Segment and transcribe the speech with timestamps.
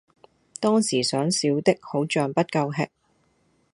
[0.59, 2.89] 當時想小的好像不夠吃